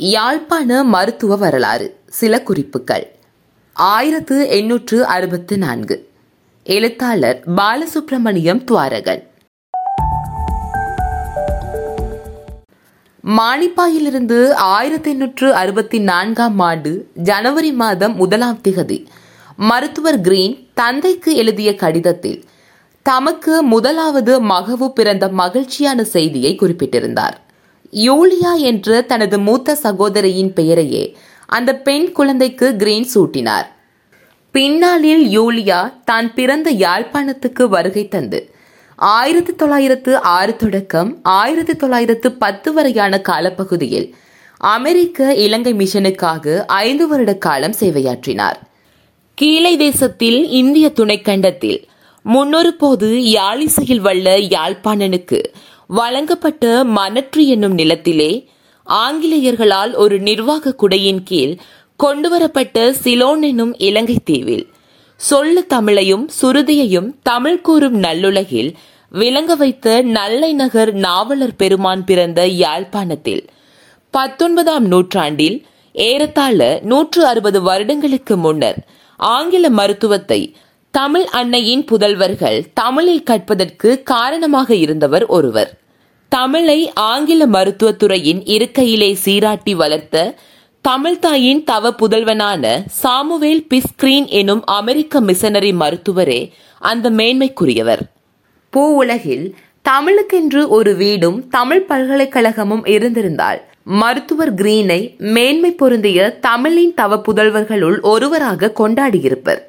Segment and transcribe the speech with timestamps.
[0.00, 1.98] யாழ்ப்பாண மருத்துவ வரலாறு.
[2.08, 3.18] சில குறிப்புகள்.
[3.72, 6.08] ஆயிரத்து எண்ணூற்று அறுபத்து நான்கு.
[6.64, 9.22] எழுத்தாளர் பாலசுப்ரமணியம் துவாரகன்.
[13.26, 19.06] மானிப்பாயிலிருந்து ஆயிரத்தி எண்ணூற்று அறுபத்தி நான்காம் ஆண்டு ஜனவரி மாதம் முதலாம் திகதி
[19.56, 22.44] மருத்துவர் கிரீன் தந்தைக்கு எழுதிய கடிதத்தில்
[23.02, 27.48] தமக்கு முதலாவது மகவு பிறந்த மகிழ்ச்சியான செய்தியை குறிப்பிட்டிருந்தார்.
[27.92, 31.16] யூலியா என்ற தனது மூத்த சகோதரியின் பெயரையே
[31.46, 33.66] அந்த பெண் குழந்தைக்கு கிரீன் சூட்டினார்.
[34.50, 38.54] பின்னாளில் யூலியா தான் பிறந்த யாழ்ப்பாணத்துக்கு வருகை தந்து.
[38.96, 44.14] ஆயிரத்தி தொள்ளாயிரத்து ஆறு தொடக்கம் ஆயிரத்தி தொள்ளாயிரத்து பத்து வரையான காலப்பகுதியில்
[44.56, 48.58] அமெரிக்க இலங்கை மிஷனுக்காக ஐந்து வருட காலம் சேவையாற்றினார்.
[49.34, 51.88] கீழை தேசத்தில் இந்திய துணைக்கண்டத்தில்
[52.22, 55.42] முன்னொரு போது யாழிசையில் வல்ல யாழ்ப்பாணனுக்கு
[55.90, 58.48] வழங்கப்பட்ட மணற்று என்னும் நிலத்திலே
[58.86, 61.56] ஆங்கிலேயர்களால் ஒரு நிர்வாக குடையின் கீழ்
[61.96, 64.66] கொண்டுவரப்பட்ட சிலோன் என்னும் இலங்கை தீவில்.
[65.16, 68.72] சொல்ல தமிழையும் சுருதியையும் தமிழ் கூறும் நல்லுலகில்
[69.10, 73.48] விளங்க வைத்த நல்லை நகர் நாவலர் பெருமான் பிறந்த யாழ்ப்பாணத்தில்.
[74.10, 80.54] பத்தொன்பதாம் நூற்றாண்டில் ஏறத்தாழ நூற்று அறுபது வருடங்களுக்கு முன்னர் ஆங்கில மருத்துவத்தை
[80.90, 85.79] தமிழ் அன்னையின் புதல்வர்கள் தமிழில் கற்பதற்கு காரணமாக இருந்தவர் ஒருவர்.
[86.30, 90.34] தமிழை ஆங்கில மருத்துவத்துறையின் இருக்கையிலே சீராட்டி வளர்த்த
[90.88, 97.98] தமிழ்தாயின் தவ புதல்வனான சாமுவேல் பிஸ்கிரீன் எனும் அமெரிக்க மிஷனரி மருத்துவரே அந்த மேன்மைக்குரியவர்.
[98.68, 99.56] பூ உலகில்
[99.88, 109.60] தமிழுக்கென்று ஒரு வீடும் தமிழ் பல்கலைக்கழகமும் இருந்திருந்தால் மருத்துவர் கிரீனை மேன்மை பொருந்திய தமிழின் தவ புதல்வர்களுள் ஒருவராக கொண்டாடியிருப்பர்.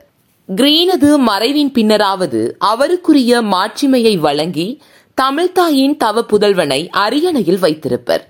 [0.48, 4.82] கிரீனது மறைவின் பின்னராவது அவருக்குரிய மாட்சிமையை வழங்கி
[5.18, 8.24] தமிழ்தாயின் தவ புதல்வனை அரியணையில் வைத்திருப்பர்.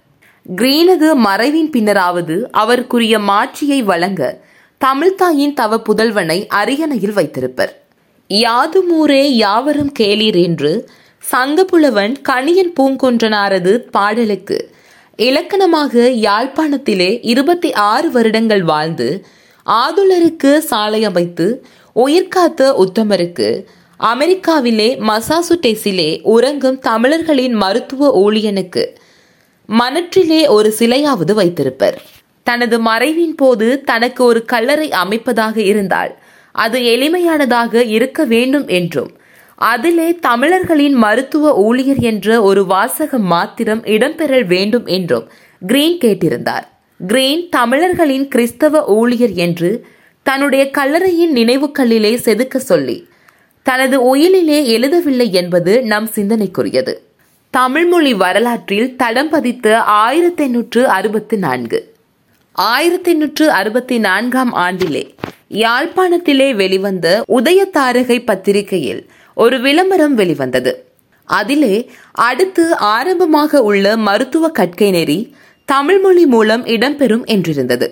[0.45, 4.21] கிரீனது மறைவின் பின்னராவது அவருக்குரிய மாட்சியை வழங்க
[4.81, 7.73] தமிழ்தாயின் தவ புதல்வனை அரியணையில் வைத்திருப்பர்.
[8.29, 10.71] யாதுமூரே யாவரும் கேளீர் என்று
[11.23, 14.57] சங்கப்புலவன் கணியன் பூங்கொன்றனாரது பாடலுக்கு
[15.19, 15.93] இலக்கணமாக
[16.27, 19.09] யாழ்ப்பாணத்திலே இருபத்தி ஆறு வருடங்கள் வாழ்ந்து
[19.65, 21.47] ஆதுலருக்கு சாலை அமைத்து
[21.95, 23.49] உயிர்காத்த உத்தமருக்கு
[24.01, 28.83] அமெரிக்காவிலே மசாசுடேஸிலே உறங்கும் தமிழர்களின் மருத்துவ ஊழியனுக்கு
[29.69, 31.97] மனற்றிலே ஒரு சிலையாவது வைத்திருப்பர்.
[32.43, 36.17] தனது மறைவின் போது தனக்கு ஒரு கல்லறை அமைப்பதாக இருந்தால்
[36.51, 39.11] அது எளிமையானதாக இருக்க வேண்டும் என்றும்
[39.55, 45.29] அதிலே தமிழர்களின் மருத்துவ ஊழியர் என்ற ஒரு வாசகம் மாத்திரம் இடம்பெற வேண்டும் என்றும்
[45.67, 46.65] கிரீன் கேட்டிருந்தார்.
[47.07, 49.85] கிரீன் தமிழர்களின் கிறிஸ்தவ ஊழியர் என்று
[50.23, 53.09] தன்னுடைய கல்லறையின் நினைவுக்கல்லிலே செதுக்க சொல்லி
[53.63, 56.93] தனது உயிலிலே எழுதவில்லை என்பது நம் சிந்தனைக்குரியது.
[57.49, 61.93] தமிழ்மொழி வரலாற்றில் தடம் பதித்த ஆயிரத்தி எண்ணூற்று அறுபத்தி நான்கு.
[62.51, 65.15] ஆயிரத்தி எண்ணூற்று அறுபத்தி நான்காம் ஆண்டிலே
[65.49, 70.85] யாழ்ப்பாணத்திலே வெளிவந்த உதயத்தாரகை பத்திரிகையில் ஒரு விளம்பரம் வெளிவந்தது.
[71.25, 75.35] அதிலே அடுத்து ஆரம்பமாக உள்ள மருத்துவ கற்கை நெறி
[75.65, 77.87] தமிழ்மொழி மூலம் இடம்பெறும் என்றிருந்தது.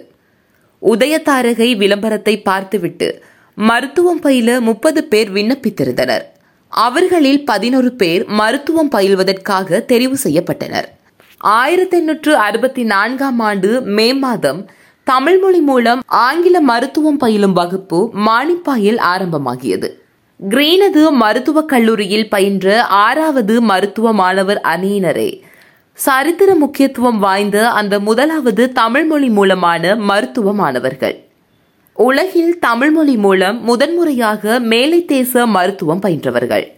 [0.82, 3.24] உதயதாரகை விளம்பரத்தை பார்த்துவிட்டு
[3.60, 6.22] மருத்துவம் பயில முப்பது பேர் விண்ணப்பித்திருந்தனர்.
[6.70, 10.84] அவர்களில் பதினொரு பேர் மருத்துவம் பயில்வதற்காக தெரிவு செய்யப்பட்டனர்.
[11.38, 14.70] ஆயிரத்தி எண்ணூற்று அறுபத்தி நான்காம் ஆண்டு மே மாதம்
[15.04, 19.90] தமிழ்மொழி மூலம் ஆங்கில மருத்துவம் பயிலும் வகுப்பு மானிப்பாயில் ஆரம்பமாகியது.
[20.50, 25.42] கிரீனது மருத்துவக் கல்லூரியில் பயின்ற ஆறாவது மருத்துவ மாணவர் அணியினரே.
[25.94, 31.29] சரித்திர முக்கியத்துவம் வாய்ந்த அந்த முதலாவது தமிழ்மொழி மூலமான மருத்துவ மாணவர்கள்
[32.04, 36.72] உலகில் தமிழ்மொழி மூலம் முதன்முறையாக மேலை தேச மருத்துவம் பயின்றவர்கள்.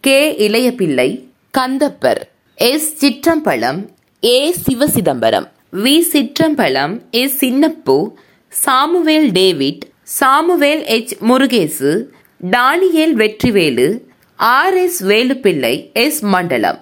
[0.00, 0.34] K.
[0.48, 1.24] Ilayapillai
[1.58, 2.20] Kandappar
[2.54, 3.06] S.
[3.06, 3.88] Sittampalam
[4.24, 4.54] A.
[4.68, 5.48] Sivasithamparam.
[5.72, 6.04] V.
[6.12, 8.18] Sittampalam S Chinnappu
[8.48, 11.16] Samuel David Samuel H.
[11.28, 12.04] Murugesu
[12.50, 14.00] Daniel Vettivelu
[14.36, 14.74] R.
[14.74, 15.04] S.
[15.04, 16.20] Velupillai S.
[16.20, 16.78] Mandalam.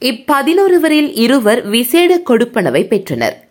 [0.00, 3.45] இப்பதினொருவரில் இருவர் விசேட கொடுப்பனவை பெற்றனர்.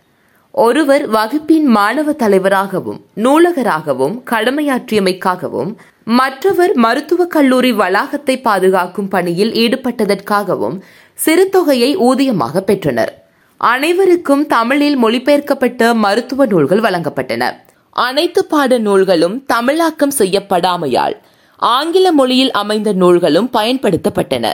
[0.64, 10.82] ஒருவர் வகுப்பின் மாணவ தலைவராகவும் நூலகராகவும் கடமையாற்றியமைக்காகவும் மற்றவர் மருத்துவக் கல்லூரி வளாகத்தை பாதுகாக்கும் பணியில் ஈடுபட்டதற்காகவும்
[11.14, 13.26] சிறு தொகையை ஊதியமாக பெற்றனர்.
[13.58, 17.44] அனைவருக்கும் தமிழில் மொழிபெயர்க்கப்பட்ட மருத்துவ நூல்கள் வழங்கப்பட்டன.
[17.92, 21.18] அனைத்து பாட நூல்களும் தமிழாக்கம் செய்யப்படாமையால்
[21.58, 24.54] ஆங்கில மொழியில் அமைந்த நூல்களும் பயன்படுத்தப்பட்டன.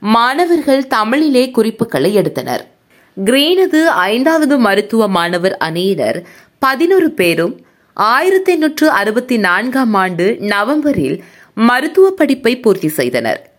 [0.00, 2.73] மாணவர்கள் தமிழிலே குறிப்புகளை எடுத்தனர்.
[3.16, 6.26] கிரீனது ஐந்தாவது மருத்துவ மாணவர் அணியினர்
[6.58, 11.22] பதினொரு பேரும் ஆயிரத்தி எண்ணூற்று அறுபத்தி நான்காம் ஆண்டு நவம்பரில்
[11.54, 13.50] மருத்துவ படிப்பை பூர்த்தி செய்தனர்.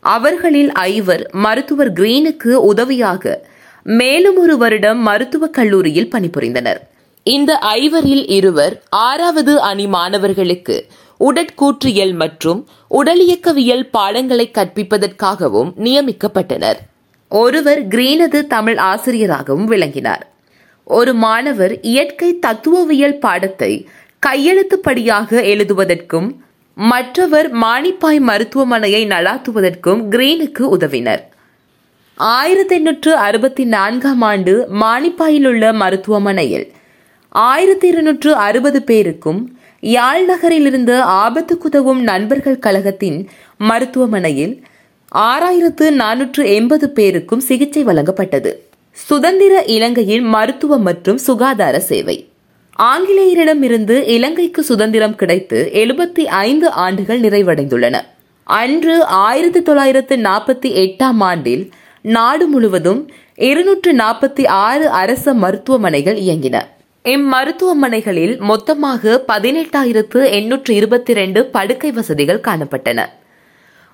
[0.00, 3.46] அவர்களில் ஐவர் மருத்துவர் கிரீனுக்கு உதவியாக
[3.82, 6.80] மேலும் ஒரு வருடம் மருத்துவக் கல்லூரியில் பணிபுரிந்தனர்.
[7.22, 10.86] இந்த ஐவரில் இருவர் ஆறாவது அணி மாணவர்களுக்கு
[11.20, 16.76] உடற்கூற்றியல் மற்றும் உடலியக்கவியல் பாடங்களை கற்பிப்பதற்காகவும் நியமிக்கப்பட்டனர்.
[17.28, 20.24] ஒருவர் கிரீனது தமிழ் ஆசிரியராகவும் விளங்கினார்.
[20.84, 23.88] ஒரு மாணவர் இயற்கை தத்துவவியல் பாடத்தை
[24.26, 26.28] கையெழுத்துப்படியாக எழுதுவதற்கும்
[26.74, 31.32] மற்றவர் மானிப்பாய் மருத்துவமனையை நடாத்துவதற்கும் கிரீனுக்கு உதவினர்.
[32.14, 36.66] ஆயிரத்தி எண்ணூற்று அறுபத்தி நான்காம் ஆண்டு மானிப்பாயில் உள்ள மருத்துவமனையில்
[37.28, 39.40] ஆயிரத்தி இருநூற்று அறுபது பேருக்கும்
[39.80, 44.62] யாழ் நகரில் இருந்த ஆபத்துக்குதவும் நண்பர்கள் கழகத்தின் மருத்துவமனையில்
[45.14, 48.52] ஆறாயிரத்து நானூற்று எண்பது பேருக்கும் சிகிச்சை வழங்கப்பட்டது.
[48.92, 52.28] சுதந்திர இலங்கையின் மருத்துவ மற்றும் சுகாதார சேவை.
[52.78, 58.00] ஆங்கிலேயரிடமிருந்து இலங்கைக்கு சுதந்திரம் கிடைத்து எழுபத்தி ஐந்து ஆண்டுகள் நிறைவடைந்துள்ளன.
[58.44, 61.70] அன்று ஆயிரத்தி தொள்ளாயிரத்து நாற்பத்தி எட்டாம் ஆண்டில்
[62.00, 66.60] நாடு முழுவதும் இருநூற்று நாற்பத்தி ஆறு அரச மருத்துவமனைகள் இயங்கின.
[67.04, 73.04] இம்மருத்துவமனைகளில் மொத்தமாக பதினெட்டாயிரத்து எண்ணூற்று இருபத்தி ரெண்டு படுக்கை வசதிகள் காணப்பட்டன.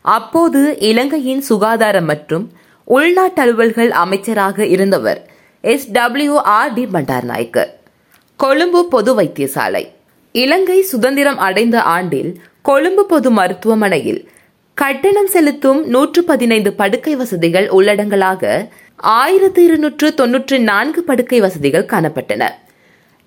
[0.03, 2.53] அப்போது இலங்கையின் சுகாதாரம் மற்றும்
[2.85, 5.31] உள்நாட்டு அலுவல்கள் அமைச்சராக இருந்தவர்
[5.61, 5.91] S.
[5.91, 6.37] W.
[6.37, 6.73] R.
[6.73, 7.71] D Bandaranaike.
[8.37, 9.89] Colombo பொது வைத்தியசாலை.
[10.33, 14.29] இலங்கை சுதந்திரம் அடைந்த ஆண்டில் கொழும்பு பொது மருத்துவமனையில்
[14.75, 22.49] கட்டணம் செலுத்தும் நூற்று பதினைந்து படுக்கை வசதிகள் உள்ளடங்களாக ஆயிரத்து இருநூற்று தொன்னூற்று நான்கு படுக்கை வசதிகள் காணப்பட்டன.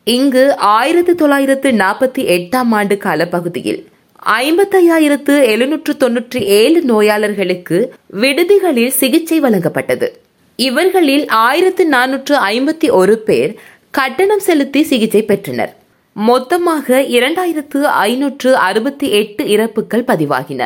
[0.04, 3.88] இங்கு ஆயிரத்து தொள்ளாயிரத்து நாற்பத்தி எட்டாம் ஆண்டு காலப்பகுதியில்
[4.26, 7.78] ஐம்பத்தையாயிரத்து எழுநூற்று தொன்னூற்றி ஏழு நோயாளர்களுக்கு
[8.14, 10.08] விடுதிகளில் சிகிச்சை வழங்கப்பட்டது.
[10.56, 13.52] இவர்களில் ஆயிரத்து நானூற்று ஐம்பத்தி ஒரு பேர்
[13.92, 15.74] கட்டணம் செலுத்தி சிகிச்சை பெற்றனர்.
[16.16, 20.64] மொத்தமாக இரண்டாயிரத்து ஐநூற்று அறுபத்தி எட்டு இறப்புகள் பதிவாகின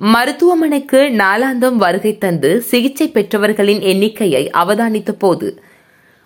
[0.00, 5.60] மருத்துவமனைக்கு நாளாந்தம் வருகை தந்து சிகிச்சை பெற்றவர்களின் எண்ணிக்கையை அவதானித்த போது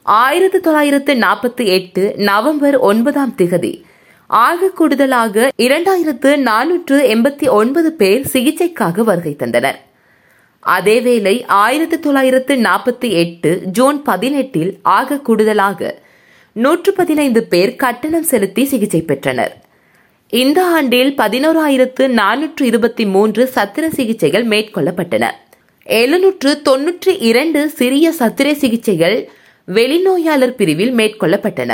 [0.06, 3.72] ஆயிரத்தி தொள்ளாயிரத்து நாற்பத்தி எட்டு நவம்பர் ஒன்பதாம் திகதி
[4.30, 9.78] ஆக கூடுதலாக இரண்டாயிரத்து நானூற்று எண்பத்தி ஒன்பது பேர் சிகிச்சைக்காக வருகை தந்தனர்.
[10.66, 16.02] அதேவேளை ஆயிரத்தி தொள்ளாயிரத்து நாற்பத்தி எட்டு ஜூன் பதினெட்டில் ஆக கூடுதலாக
[16.52, 19.56] நூற்று பதினைந்து பேர் கட்டணம் செலுத்தி சிகிச்சை பெற்றனர்.
[20.28, 25.26] இந்த ஆண்டில் பதினோராயிரத்து நானூற்று இருபத்தி மூன்று சத்திர சிகிச்சைகள் மேற்கொள்ளப்பட்டன.
[25.84, 29.30] எழுநூற்று தொன்னூற்றி இரண்டு சிறிய சத்திர சிகிச்சைகள்
[29.64, 31.72] வெளிநோயாளர் பிரிவில் மேற்கொள்ளப்பட்டன.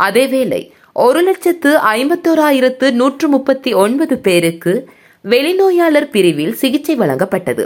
[0.00, 0.70] அதேவேளை
[1.04, 4.72] ஒரு லட்சத்து ஐம்பத்தோராயிரத்து நூற்று முப்பத்தி ஒன்பது பேருக்கு
[5.20, 7.64] வெளிநோயாளர் பிரிவில் சிகிச்சை வழங்கப்பட்டது.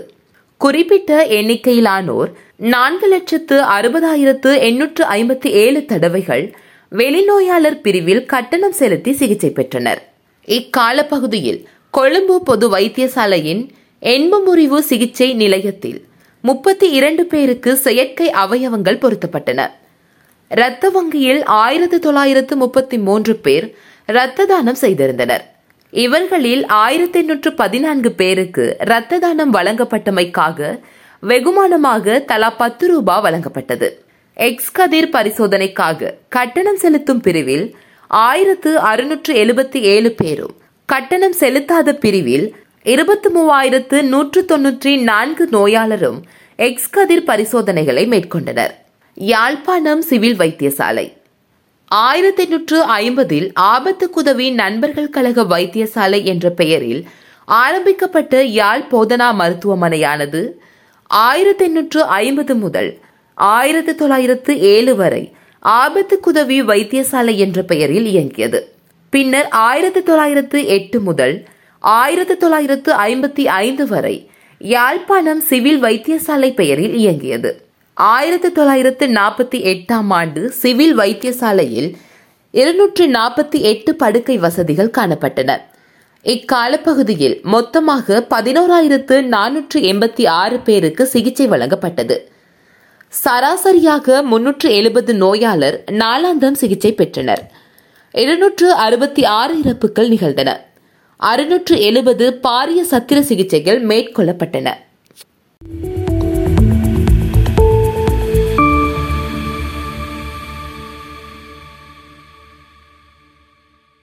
[0.57, 6.45] குறிப்பிட்ட எண்ணிக்கையிலானோர் நான்கு லட்சத்து அறுபதாயிரத்து எண்ணூற்று ஐம்பத்தி ஏழு தடவைகள்
[6.89, 10.03] வெளிநோயாளர் பிரிவில் கட்டணம் செலுத்தி சிகிச்சை பெற்றனர்.
[10.49, 11.61] இக்கால பகுதியில்
[11.91, 13.63] கொழும்பு பொது வைத்தியசாலையின்
[14.03, 16.01] எண்புமுறிவு சிகிச்சை நிலையத்தில்
[16.41, 19.61] முப்பத்தி இரண்டு பேருக்கு செயற்கை அவயவங்கள் பொருத்தப்பட்டன.
[20.55, 23.67] இரத்த வங்கியில் ஆயிரத்து தொள்ளாயிரத்து முப்பத்தி மூன்று பேர்
[24.07, 25.45] இரத்த தானம் செய்திருந்தனர்.
[25.91, 30.79] இவர்களில் ஆயிரத்தி எண்ணூற்று பதினான்கு பேருக்கு இரத்த தானம் வழங்கப்பட்டமைக்காக
[31.23, 33.91] வெகுமானமாக தலா பத்து ரூபாய் வழங்கப்பட்டது.
[34.35, 37.77] எக்ஸ் கதிர் பரிசோதனைக்காக கட்டணம் செலுத்தும் பிரிவில்
[38.07, 40.55] ஆயிரத்து அறுநூற்று எழுபத்தி ஏழு பேரும்.
[40.87, 46.21] கட்டணம் செலுத்தாத பிரிவில் இருபத்தி மூவாயிரத்து நூற்று தொன்னூற்றி நான்கு நோயாளரும்
[46.57, 48.75] எக்ஸ் கதிர் பரிசோதனைகளை மேற்கொண்டனர்.
[49.21, 51.13] யாழ்ப்பாணம் சிவில் வைத்தியசாலை.
[51.87, 57.09] ஆயிரத்தி எண்ணூற்று ஐம்பதில் ஆபத்துக்குதவி நண்பர்கள் கழக வைத்தியசாலை என்ற பெயரில்
[57.45, 60.51] ஆரம்பிக்கப்பட்ட யாழ் போதனா மருத்துவமனையானது
[61.07, 62.99] ஆயிரத்தி எண்ணூற்று ஐம்பது முதல்
[63.35, 65.33] ஆயிரத்தி தொள்ளாயிரத்து ஏழு வரை
[65.65, 68.73] ஆபத்துக்குதவி வைத்தியசாலை என்ற பெயரில் இயங்கியது.
[69.11, 71.47] பின்னர் ஆயிரத்தி தொள்ளாயிரத்து எட்டு முதல்
[71.79, 77.70] ஆயிரத்தி தொள்ளாயிரத்து ஐம்பத்தி ஐந்து வரை யாழ்ப்பாணம் சிவில் வைத்தியசாலை பெயரில் இயங்கியது.
[78.03, 81.95] ஆயிரத்தி தொள்ளாயிரத்து நாற்பத்தி எட்டாம் ஆண்டு சிவில் வைத்தியசாலையில்
[82.51, 85.57] இருநூற்று நாற்பத்தி எட்டு படுக்கை வசதிகள் காணப்பட்டன.
[86.23, 92.19] இக்காலப்பகுதியில் மொத்தமாக பதினோராயிரத்து நானூற்று எண்பத்தி ஆறு பேருக்கு சிகிச்சை வழங்கப்பட்டது.
[93.25, 97.51] சராசரியாக முன்னூற்று எழுபது நோயாளர் நாளாந்தம் சிகிச்சை பெற்றனர்.
[98.13, 100.67] இருநூற்று அறுபத்தி ஆறு இறப்புகள் நிகழ்ந்தன.
[101.17, 104.71] அறுநூற்று எழுபது பாரிய சத்திர சிகிச்சைகள் மேற்கொள்ளப்பட்டன.